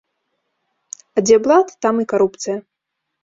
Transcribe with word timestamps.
А 1.19 1.23
дзе 1.25 1.35
блат, 1.47 1.67
там 1.87 1.95
і 2.05 2.09
карупцыя. 2.13 2.57